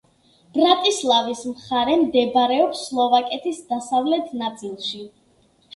[0.53, 5.09] ბრატისლავის მხარე მდებარეობს სლოვაკეთის დასავლეთ ნაწილში.